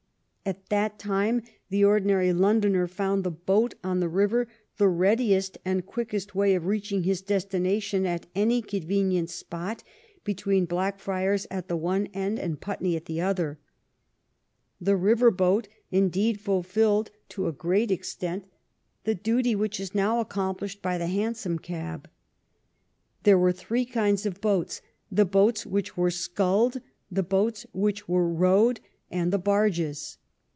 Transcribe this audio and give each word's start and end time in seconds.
At 0.43 0.69
that 0.69 0.97
time 0.97 1.43
the 1.69 1.85
ordinary 1.85 2.33
Londoner 2.33 2.87
found 2.87 3.23
the 3.23 3.29
boat 3.31 3.75
on 3.83 3.99
the 3.99 4.09
river 4.09 4.47
the 4.77 4.87
readiest 4.89 5.59
and. 5.63 5.85
quickest 5.85 6.33
way 6.33 6.55
of 6.55 6.65
reaching 6.65 7.03
his 7.03 7.21
destination 7.21 8.07
at 8.07 8.25
any 8.33 8.63
convenient 8.63 9.29
spot 9.29 9.83
be 10.23 10.33
tween 10.33 10.65
Blackfriars 10.65 11.45
at 11.51 11.67
the 11.67 11.77
one 11.77 12.07
end 12.07 12.39
and 12.39 12.59
Putney 12.59 12.95
at 12.95 13.05
the 13.05 13.21
other. 13.21 13.59
The 14.81 14.95
river 14.97 15.29
boat, 15.29 15.67
indeed, 15.91 16.41
fulfilled 16.41 17.11
to 17.29 17.47
a 17.47 17.51
great 17.53 17.91
ex 17.91 18.15
212 18.15 18.49
THE 19.03 19.11
LONDON 19.11 19.19
OF 19.19 19.23
QUEEN 19.23 19.35
ANNE 19.35 19.37
tent 19.37 19.53
the 19.53 19.53
duty 19.53 19.55
which 19.55 19.79
is 19.79 19.95
now 19.95 20.19
accomplished 20.19 20.81
by 20.81 20.97
the 20.97 21.07
han 21.07 21.35
som 21.35 21.59
cab. 21.59 22.09
There 23.23 23.37
were 23.37 23.51
three 23.53 23.85
kinds 23.85 24.25
of 24.25 24.41
boats: 24.41 24.81
the 25.11 25.23
boats 25.23 25.67
which 25.67 25.95
were 25.95 26.11
sculled, 26.11 26.81
the 27.11 27.23
boats 27.23 27.67
which 27.73 28.09
were 28.09 28.27
rowed, 28.27 28.79
and 29.11 29.31
the 29.31 29.37
barges. 29.39 30.17